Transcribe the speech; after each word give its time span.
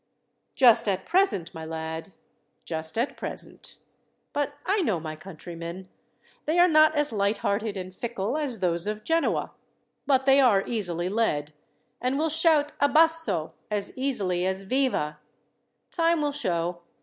"Just 0.55 0.87
at 0.87 1.05
present, 1.05 1.53
my 1.53 1.63
lad; 1.63 2.11
just 2.65 2.97
at 2.97 3.15
present. 3.15 3.77
But 4.33 4.55
I 4.65 4.81
know 4.81 4.99
my 4.99 5.15
countrymen. 5.15 5.89
They 6.45 6.57
are 6.57 6.67
not 6.67 6.95
as 6.95 7.13
light 7.13 7.37
hearted 7.45 7.77
and 7.77 7.93
fickle 7.93 8.35
as 8.35 8.61
those 8.61 8.87
of 8.87 9.03
Genoa; 9.03 9.51
but 10.07 10.25
they 10.25 10.39
are 10.39 10.65
easily 10.65 11.07
led, 11.07 11.53
and 12.01 12.17
will 12.17 12.29
shout 12.29 12.71
'Abasso!' 12.81 13.51
as 13.69 13.93
easily 13.95 14.43
as 14.43 14.63
'Viva!' 14.63 15.19
Time 15.91 16.19
will 16.21 16.31
show. 16.31 16.81